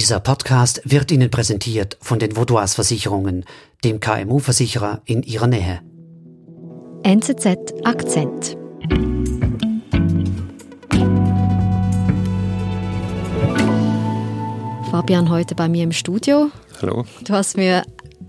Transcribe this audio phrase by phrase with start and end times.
[0.00, 3.44] Dieser Podcast wird Ihnen präsentiert von den Vaudois Versicherungen,
[3.84, 5.82] dem KMU-Versicherer in Ihrer Nähe.
[7.02, 8.56] NZZ Akzent.
[14.90, 16.50] Fabian heute bei mir im Studio.
[16.80, 17.04] Hallo.
[17.24, 17.82] Du hast mir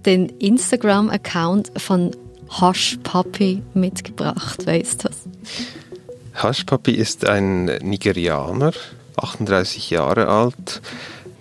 [0.05, 2.11] den Instagram-Account von
[2.59, 4.63] Hush Puppy mitgebracht.
[4.65, 5.15] Wer ist das?
[6.43, 8.73] Hush Puppy ist ein Nigerianer,
[9.15, 10.81] 38 Jahre alt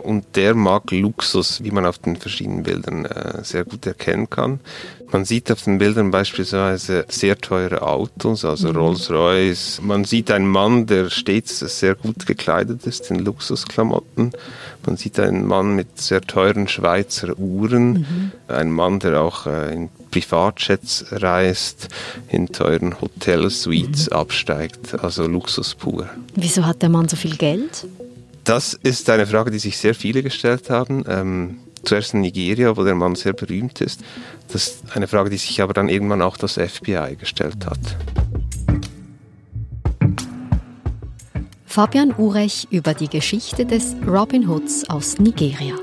[0.00, 4.60] und der mag Luxus, wie man auf den verschiedenen Bildern äh, sehr gut erkennen kann.
[5.12, 8.76] Man sieht auf den Bildern beispielsweise sehr teure Autos, also mhm.
[8.76, 9.80] Rolls-Royce.
[9.82, 14.32] Man sieht einen Mann, der stets sehr gut gekleidet ist in Luxusklamotten.
[14.86, 18.32] Man sieht einen Mann mit sehr teuren Schweizer Uhren, mhm.
[18.46, 21.88] einen Mann, der auch äh, in Privatjets reist,
[22.28, 24.16] in teuren Hotelsuites mhm.
[24.16, 26.08] absteigt, also Luxus pur.
[26.34, 27.86] Wieso hat der Mann so viel Geld?
[28.44, 31.04] Das ist eine Frage, die sich sehr viele gestellt haben.
[31.06, 34.00] Ähm, zuerst in Nigeria, wo der Mann sehr berühmt ist.
[34.48, 37.78] Das ist eine Frage, die sich aber dann irgendwann auch das FBI gestellt hat.
[41.66, 45.74] Fabian Urech über die Geschichte des Robin Hoods aus Nigeria.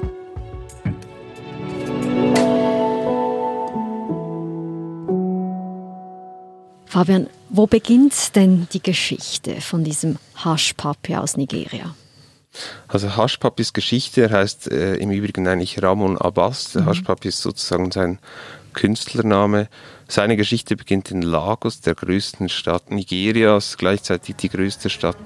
[6.85, 10.17] Fabian, wo beginnt denn die Geschichte von diesem
[10.75, 11.95] Puppy aus Nigeria?
[12.87, 16.75] Also Hashpapis Geschichte, er heißt äh, im Übrigen eigentlich Ramon Abbas.
[16.75, 16.85] Mhm.
[16.85, 18.19] Hashpapi ist sozusagen sein
[18.73, 19.67] Künstlername.
[20.07, 25.17] Seine Geschichte beginnt in Lagos, der größten Stadt Nigerias, gleichzeitig die größte Stadt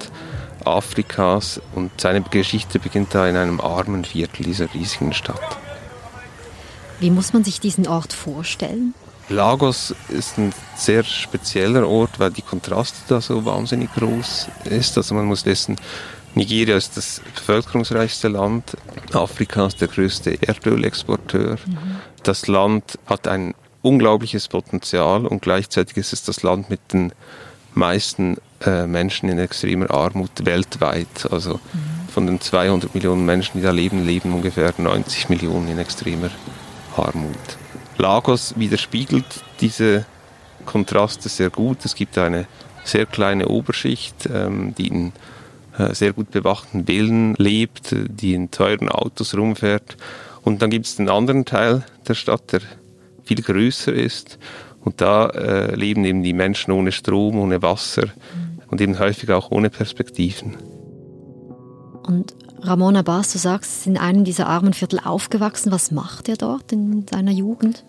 [0.65, 1.61] Afrikas.
[1.75, 5.57] Und seine Geschichte beginnt da in einem armen Viertel dieser riesigen Stadt.
[6.99, 8.93] Wie muss man sich diesen Ort vorstellen?
[9.29, 14.97] Lagos ist ein sehr spezieller Ort, weil die Kontraste da so wahnsinnig groß ist.
[14.97, 15.77] Also man muss dessen
[16.35, 18.77] Nigeria ist das bevölkerungsreichste Land
[19.13, 21.57] Afrikas, der größte Erdölexporteur.
[21.65, 21.95] Mhm.
[22.23, 27.11] Das Land hat ein unglaubliches Potenzial und gleichzeitig ist es das Land mit den
[27.73, 31.27] meisten äh, Menschen in extremer Armut weltweit.
[31.31, 32.09] Also mhm.
[32.13, 36.29] von den 200 Millionen Menschen, die da leben, leben ungefähr 90 Millionen in extremer
[36.95, 37.57] Armut.
[37.97, 39.25] Lagos widerspiegelt
[39.59, 40.05] diese
[40.65, 41.83] Kontraste sehr gut.
[41.85, 42.47] Es gibt eine
[42.83, 45.13] sehr kleine Oberschicht, ähm, die in
[45.93, 49.97] sehr gut bewachten Villen lebt, die in teuren Autos rumfährt.
[50.43, 52.61] Und dann gibt es den anderen Teil der Stadt, der
[53.23, 54.39] viel größer ist.
[54.83, 58.07] Und da äh, leben eben die Menschen ohne Strom, ohne Wasser
[58.69, 60.57] und eben häufig auch ohne Perspektiven.
[62.03, 65.71] Und Ramon Abbas, du sagst, ist in einem dieser armen Viertel aufgewachsen.
[65.71, 67.83] Was macht er dort in seiner Jugend?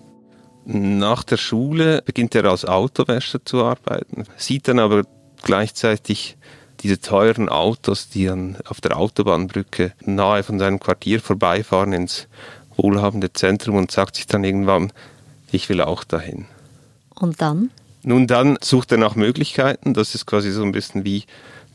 [0.64, 5.02] Nach der Schule beginnt er als Autowäscher zu arbeiten, sieht dann aber
[5.42, 6.36] gleichzeitig
[6.82, 12.26] diese teuren Autos, die an, auf der Autobahnbrücke nahe von seinem Quartier vorbeifahren ins
[12.76, 14.92] wohlhabende Zentrum und sagt sich dann irgendwann,
[15.50, 16.46] ich will auch dahin.
[17.14, 17.70] Und dann?
[18.02, 19.94] Nun, dann sucht er nach Möglichkeiten.
[19.94, 21.24] Das ist quasi so ein bisschen wie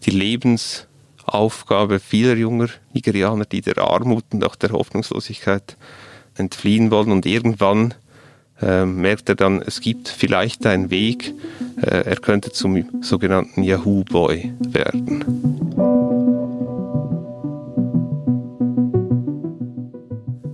[0.06, 5.78] die Lebensaufgabe vieler junger Nigerianer, die der Armut und auch der Hoffnungslosigkeit
[6.36, 7.12] entfliehen wollen.
[7.12, 7.94] Und irgendwann
[8.62, 11.34] äh, merkt er dann, es gibt vielleicht einen Weg,
[11.82, 15.24] äh, er könnte zum sogenannten Yahoo Boy werden.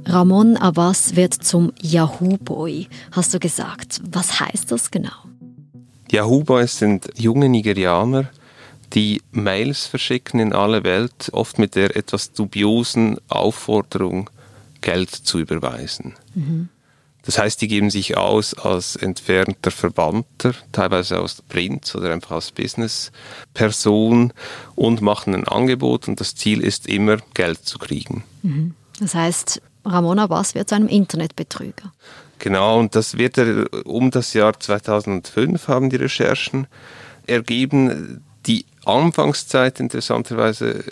[0.05, 3.99] Ramon Abbas wird zum Yahoo Boy, hast du gesagt.
[4.11, 5.11] Was heißt das genau?
[6.11, 8.29] Yahoo Boys sind junge Nigerianer,
[8.93, 14.29] die Mails verschicken in alle Welt, oft mit der etwas dubiosen Aufforderung,
[14.81, 16.13] Geld zu überweisen.
[16.35, 16.69] Mhm.
[17.25, 22.51] Das heißt, die geben sich aus als entfernter Verwandter, teilweise aus Prinz oder einfach als
[22.51, 24.33] Businessperson
[24.75, 28.23] und machen ein Angebot und das Ziel ist immer, Geld zu kriegen.
[28.41, 28.75] Mhm.
[28.99, 31.93] Das heißt, Ramon Abbas wird zu einem Internetbetrüger.
[32.39, 36.67] Genau, und das wird er um das Jahr 2005 haben die Recherchen
[37.25, 38.21] ergeben.
[38.45, 40.83] Die Anfangszeit interessanterweise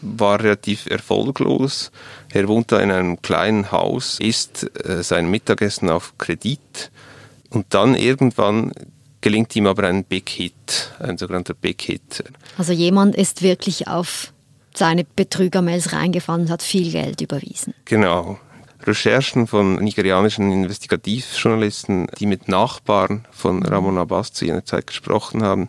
[0.00, 1.90] war relativ erfolglos.
[2.32, 6.90] Er wohnt da in einem kleinen Haus, isst äh, sein Mittagessen auf Kredit
[7.50, 8.72] und dann irgendwann
[9.20, 12.22] gelingt ihm aber ein Big Hit, ein sogenannter Big Hit.
[12.56, 14.32] Also jemand ist wirklich auf
[14.74, 17.74] seine Betrügermails reingefahren und hat viel Geld überwiesen.
[17.84, 18.38] Genau.
[18.88, 25.68] Recherchen von nigerianischen Investigativjournalisten, die mit Nachbarn von Ramon Abbas zu jener Zeit gesprochen haben,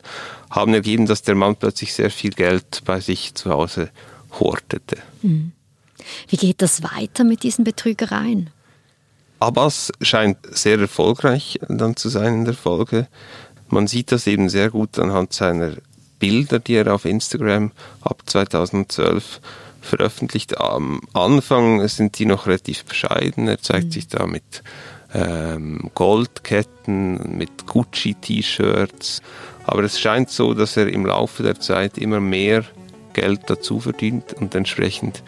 [0.50, 3.92] haben ergeben, dass der Mann plötzlich sehr viel Geld bei sich zu Hause
[4.39, 4.98] hortete.
[5.21, 5.51] Mhm.
[6.27, 8.50] Wie geht das weiter mit diesen Betrügereien?
[9.39, 13.07] Abbas scheint sehr erfolgreich dann zu sein in der Folge.
[13.68, 15.74] Man sieht das eben sehr gut anhand seiner
[16.19, 17.71] Bilder, die er auf Instagram
[18.01, 19.39] ab 2012
[19.90, 20.60] veröffentlicht.
[20.60, 23.48] Am Anfang sind die noch relativ bescheiden.
[23.48, 23.92] Er zeigt mhm.
[23.92, 24.64] sich da mit
[25.14, 29.22] ähm, Goldketten, mit Gucci-T-Shirts.
[29.66, 32.64] Aber es scheint so, dass er im Laufe der Zeit immer mehr
[33.14, 35.24] Geld dazu verdient und entsprechend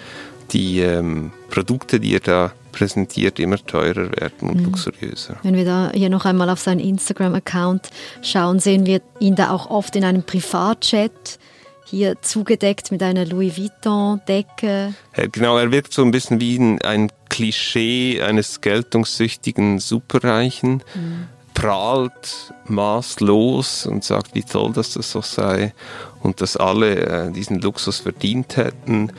[0.51, 4.65] die ähm, Produkte, die er da präsentiert, immer teurer werden und mhm.
[4.65, 5.37] luxuriöser.
[5.43, 7.89] Wenn wir da hier noch einmal auf seinen Instagram-Account
[8.21, 11.39] schauen, sehen wir ihn da auch oft in einem Privatchat
[11.85, 14.93] hier zugedeckt mit einer Louis Vuitton-Decke.
[15.31, 20.83] Genau, er wirkt so ein bisschen wie ein Klischee eines geltungssüchtigen Superreichen.
[20.93, 21.27] Mhm.
[21.53, 25.73] Prahlt maßlos und sagt, wie toll dass das so sei
[26.21, 29.11] und dass alle äh, diesen Luxus verdient hätten.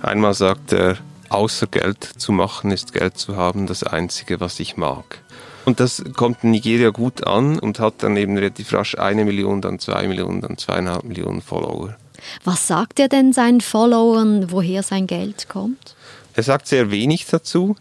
[0.00, 0.96] Einmal sagt er,
[1.28, 5.20] außer Geld zu machen ist Geld zu haben das Einzige, was ich mag.
[5.64, 9.62] Und das kommt in Nigeria gut an und hat dann eben relativ rasch eine Million,
[9.62, 11.96] dann zwei Millionen, dann zweieinhalb Millionen Follower.
[12.44, 15.94] Was sagt er denn seinen Followern, woher sein Geld kommt?
[16.34, 17.76] Er sagt sehr wenig dazu.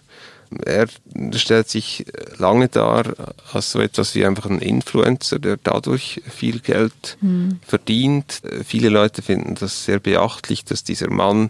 [0.65, 0.87] Er
[1.35, 2.05] stellt sich
[2.37, 7.59] lange dar als so etwas wie einfach ein Influencer, der dadurch viel Geld hm.
[7.65, 8.41] verdient.
[8.63, 11.49] Viele Leute finden das sehr beachtlich, dass dieser Mann,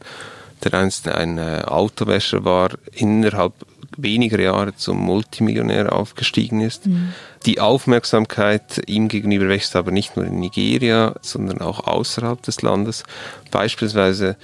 [0.63, 3.53] der einst ein äh, Autowäscher war, innerhalb
[3.97, 6.87] weniger Jahre zum Multimillionär aufgestiegen ist.
[6.87, 7.13] Mhm.
[7.45, 13.03] Die Aufmerksamkeit ihm gegenüber wächst aber nicht nur in Nigeria, sondern auch außerhalb des Landes,
[13.51, 14.37] beispielsweise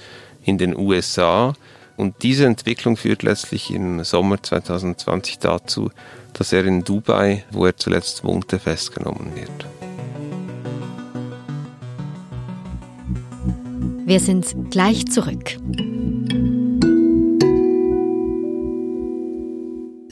[0.44, 1.54] in den USA.
[1.96, 5.90] Und diese Entwicklung führt letztlich im Sommer 2020 dazu,
[6.32, 9.66] dass er in Dubai, wo er zuletzt wohnte, festgenommen wird.
[14.06, 15.56] Wir sind gleich zurück.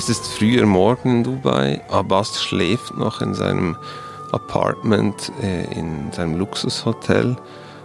[0.00, 1.82] Es ist früher Morgen in Dubai.
[1.90, 3.76] Abbas schläft noch in seinem
[4.32, 7.36] Apartment äh, in seinem Luxushotel,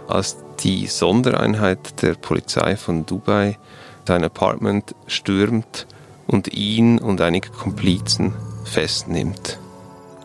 [0.08, 3.58] als die Sondereinheit der Polizei von Dubai
[4.08, 5.86] sein Apartment stürmt
[6.26, 8.32] und ihn und einige Komplizen
[8.64, 9.58] festnimmt.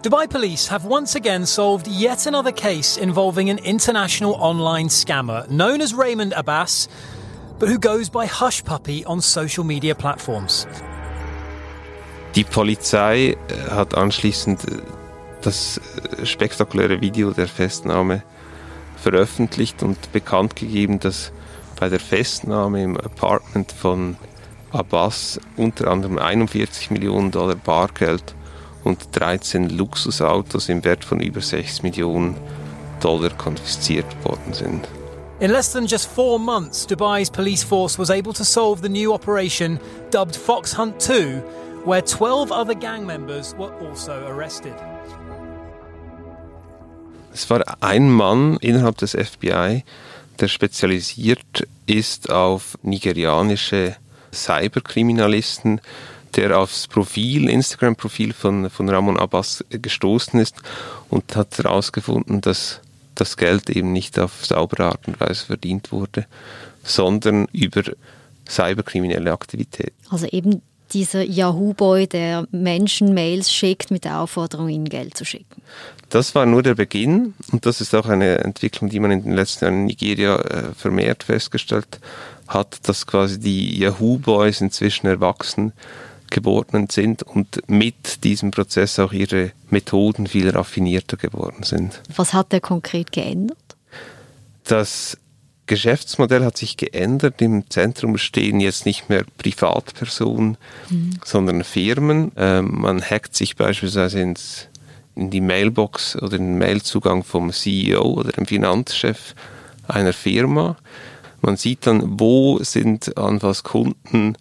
[0.01, 5.81] Dubai police have once again solved yet another case involving an international online scammer known
[5.81, 6.88] as Raymond Abbas,
[7.59, 10.65] but who goes by Hush Puppy on social media platforms.
[12.35, 14.77] Die Polizei äh, hat anschließend äh,
[15.41, 15.81] das
[16.19, 18.23] äh, spektakuläre Video der Festnahme
[18.95, 21.33] veröffentlicht und bekannt gegeben, dass
[21.79, 24.15] bei der Festnahme im Apartment von
[24.71, 28.35] Abbas unter anderem 41 Millionen Dollar Bargeld
[28.83, 32.37] und 13 Luxusautos im Wert von über 6 Millionen
[33.01, 34.87] Dollar konfisziert worden sind.
[35.41, 39.11] In less than just four months, Dubai's police force was able to solve the new
[39.11, 39.79] operation
[40.11, 41.43] dubbed Fox Hunt 2
[41.85, 44.75] where 12 other gang members were also arrested.
[47.33, 49.83] Es war ein Mann innerhalb des FBI,
[50.39, 53.95] der spezialisiert ist auf nigerianische
[54.33, 55.81] Cyberkriminalisten,
[56.35, 60.55] der aufs Profil, Instagram-Profil von, von Ramon Abbas gestoßen ist
[61.09, 62.81] und hat herausgefunden, dass
[63.15, 66.25] das Geld eben nicht auf saubere Art und Weise verdient wurde,
[66.83, 67.83] sondern über
[68.50, 69.93] cyberkriminelle Aktivität.
[70.09, 70.61] Also eben
[70.93, 75.62] dieser Yahoo-Boy, der Menschen Mails schickt mit der Aufforderung, ihnen Geld zu schicken.
[76.10, 79.33] Das war nur der Beginn und das ist auch eine Entwicklung, die man in den
[79.33, 82.00] letzten Jahren in Nigeria äh, vermehrt festgestellt
[82.48, 85.71] hat, dass quasi die Yahoo-Boys inzwischen erwachsen
[86.29, 92.01] geworden sind und mit diesem Prozess auch ihre Methoden viel raffinierter geworden sind.
[92.15, 93.57] Was hat der konkret geändert?
[94.63, 95.17] Das
[95.68, 97.41] Geschäftsmodell hat sich geändert.
[97.41, 100.58] Im Zentrum stehen jetzt nicht mehr Privatpersonen,
[100.89, 101.12] mhm.
[101.24, 102.32] sondern Firmen.
[102.36, 104.68] Ähm, man hackt sich beispielsweise ins,
[105.15, 109.36] in die Mailbox oder den Mailzugang vom CEO oder dem Finanzchef
[109.88, 110.77] einer Firma.
[111.41, 114.38] Man sieht dann, wo sind Anfallskunden,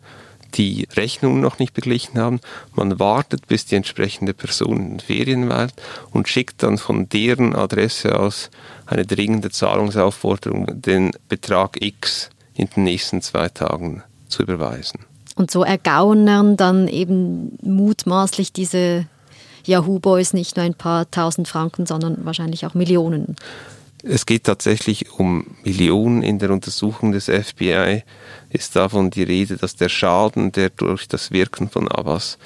[0.54, 2.40] die Rechnungen noch nicht beglichen haben.
[2.74, 5.74] Man wartet, bis die entsprechende Person in Ferien weilt
[6.12, 8.50] und schickt dann von deren Adresse aus
[8.86, 15.00] eine dringende Zahlungsaufforderung, den Betrag X in den nächsten zwei Tagen zu überweisen.
[15.36, 19.06] Und so ergaunern dann eben mutmaßlich diese
[19.64, 23.36] Yahoo Boys nicht nur ein paar tausend Franken, sondern wahrscheinlich auch Millionen.
[24.02, 28.02] Es geht tatsächlich um Millionen in der Untersuchung des FBI.
[28.48, 32.38] Ist davon die Rede, dass der Schaden, der durch das Wirken von Abbas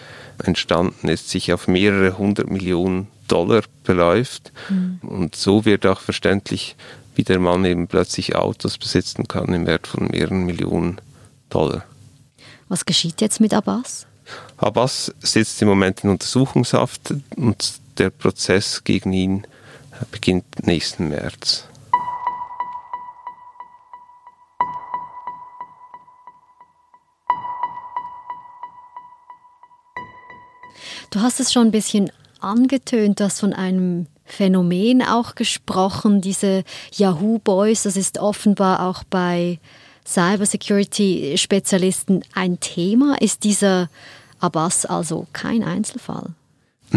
[0.42, 4.52] entstanden ist, sich auf mehrere hundert Millionen Dollar beläuft.
[4.68, 4.99] Mhm.
[5.02, 6.76] Und so wird auch verständlich,
[7.14, 11.00] wie der Mann eben plötzlich Autos besitzen kann im Wert von mehreren Millionen
[11.49, 11.84] Dollar.
[12.68, 14.06] Was geschieht jetzt mit Abbas?
[14.56, 19.46] Abbas sitzt im Moment in Untersuchungshaft und der Prozess gegen ihn
[20.11, 21.68] beginnt nächsten März.
[31.11, 36.64] Du hast es schon ein bisschen angetönt, du hast von einem Phänomen auch gesprochen, diese
[36.92, 39.61] Yahoo Boys, das ist offenbar auch bei
[40.06, 43.16] Cybersecurity-Spezialisten ein Thema.
[43.20, 43.88] Ist dieser
[44.40, 46.34] Abbas also kein Einzelfall?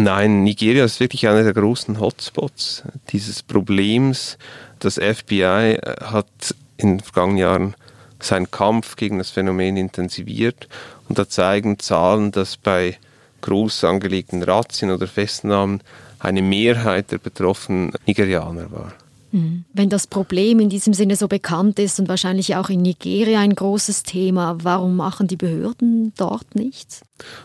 [0.00, 4.38] Nein, Nigeria ist wirklich einer der großen Hotspots dieses Problems.
[4.78, 7.74] Das FBI hat in den vergangenen Jahren
[8.20, 10.68] seinen Kampf gegen das Phänomen intensiviert
[11.08, 12.96] und da zeigen Zahlen, dass bei
[13.40, 15.82] groß angelegten Razzien oder Festnahmen
[16.20, 18.92] eine Mehrheit der betroffenen Nigerianer war.
[19.30, 23.54] Wenn das Problem in diesem Sinne so bekannt ist und wahrscheinlich auch in Nigeria ein
[23.54, 27.02] großes Thema, warum machen die Behörden dort nichts?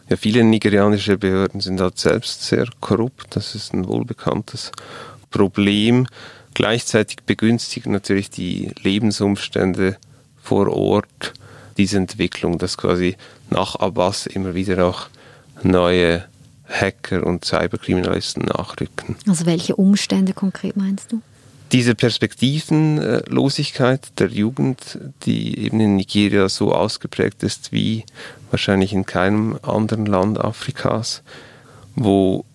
[0.10, 3.36] Ja, viele nigerianische Behörden sind halt selbst sehr korrupt.
[3.36, 4.72] Das ist ein wohlbekanntes
[5.30, 6.08] Problem.
[6.54, 9.98] Gleichzeitig begünstigen natürlich die Lebensumstände
[10.42, 11.34] vor Ort
[11.78, 13.18] diese Entwicklung, dass quasi
[13.50, 15.08] nach Abbas immer wieder auch
[15.64, 16.26] neue
[16.68, 19.16] Hacker und Cyberkriminalisten nachrücken.
[19.28, 21.22] Also welche Umstände konkret meinst du?
[21.74, 28.06] Diese Perspektivenlosigkeit der Jugend, die eben in Nigeria so ausgeprägt ist wie
[28.52, 31.24] wahrscheinlich in keinem anderen Land Afrikas,
[31.96, 32.46] wo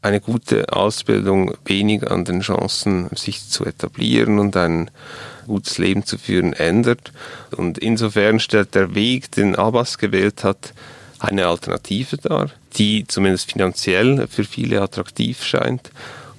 [0.00, 4.90] eine gute Ausbildung wenig an den Chancen, sich zu etablieren und ein
[5.46, 7.12] gutes Leben zu führen, ändert.
[7.56, 10.72] Und insofern stellt der Weg, den Abbas gewählt hat,
[11.18, 15.90] eine Alternative dar, die zumindest finanziell für viele attraktiv scheint.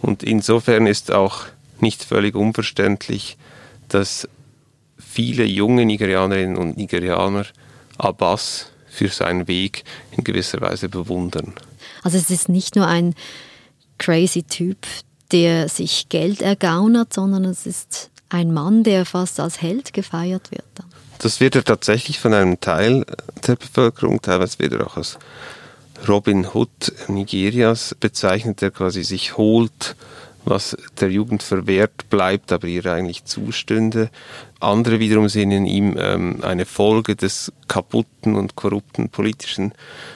[0.02, 1.46] Und insofern ist auch
[1.82, 3.38] nicht völlig unverständlich,
[3.88, 4.28] dass
[4.98, 7.46] viele junge Nigerianerinnen und Nigerianer
[7.98, 11.54] Abbas für seinen Weg in gewisser Weise bewundern.
[12.04, 13.16] Also es ist nicht nur ein
[13.98, 14.78] crazy Typ,
[15.32, 20.64] der sich Geld ergaunert, sondern es ist ein Mann, der fast als Held gefeiert wird.
[21.20, 23.06] Das wird er tatsächlich von einem Teil
[23.48, 25.18] der Bevölkerung, teilweise wird er auch als
[26.08, 29.96] Robin Hood Nigerias bezeichnet, der quasi sich holt,
[30.50, 34.10] was der Jugend verwehrt bleibt, aber ihr eigentlich zustünde.
[34.60, 39.74] Andere wiederum sehen in ihm ähm, eine Folge des kaputten und korrupten politischen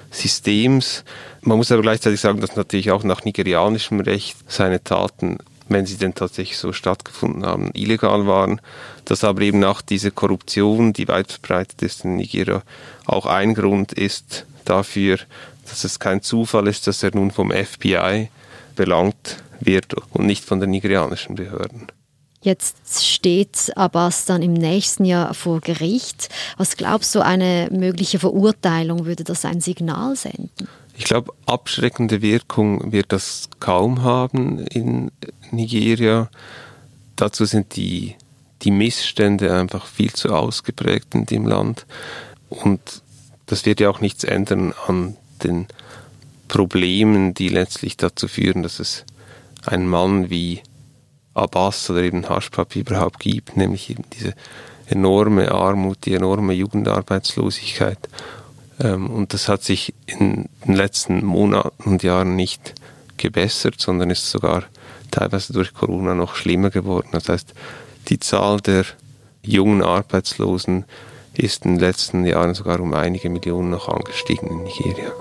[0.10, 1.04] Systems.
[1.42, 5.38] Man muss aber gleichzeitig sagen, dass natürlich auch nach nigerianischem Recht seine Taten
[5.72, 8.60] wenn sie denn tatsächlich so stattgefunden haben, illegal waren,
[9.06, 12.62] dass aber eben auch diese Korruption, die weit verbreitet ist in Nigeria,
[13.06, 15.18] auch ein Grund ist dafür,
[15.70, 18.30] dass es kein Zufall ist, dass er nun vom FBI
[18.76, 21.88] belangt wird und nicht von den nigerianischen Behörden.
[22.44, 26.30] Jetzt steht Abbas dann im nächsten Jahr vor Gericht.
[26.58, 30.68] Was glaubst du, eine mögliche Verurteilung würde das ein Signal senden?
[30.98, 35.12] Ich glaube, abschreckende Wirkung wird das kaum haben in
[35.52, 36.30] Nigeria.
[37.16, 38.16] Dazu sind die,
[38.64, 41.86] die Missstände einfach viel zu ausgeprägt in dem Land.
[42.50, 43.04] Und
[43.46, 45.68] das wird ja auch nichts ändern an den
[46.52, 49.06] Problemen, die letztlich dazu führen, dass es
[49.66, 50.62] einen Mann wie
[51.34, 54.34] Abbas oder eben Haschpapi überhaupt gibt, nämlich eben diese
[54.88, 57.98] enorme Armut, die enorme Jugendarbeitslosigkeit.
[58.82, 62.74] Ähm, und das hat sich in den letzten Monaten und Jahren nicht
[63.16, 64.64] gebessert, sondern ist sogar
[65.10, 67.08] teilweise durch Corona noch schlimmer geworden.
[67.14, 67.54] Das heißt,
[68.10, 68.84] die Zahl der
[69.42, 70.84] jungen Arbeitslosen
[71.34, 75.14] ist in den letzten Jahren sogar um einige Millionen noch angestiegen in Nigeria.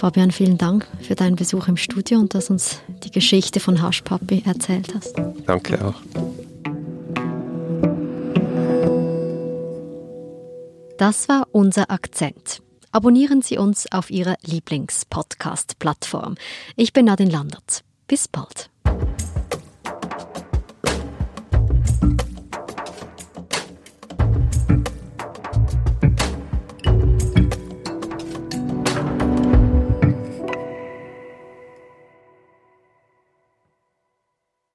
[0.00, 4.44] Fabian, vielen Dank für deinen Besuch im Studio und dass uns die Geschichte von Haschpapi
[4.46, 5.14] erzählt hast.
[5.44, 6.00] Danke auch.
[10.96, 12.62] Das war unser Akzent.
[12.92, 16.36] Abonnieren Sie uns auf Ihrer Lieblingspodcast-Plattform.
[16.76, 17.84] Ich bin Nadine Landert.
[18.08, 18.70] Bis bald.